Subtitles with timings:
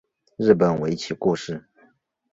[0.37, 1.63] 日本围棋故事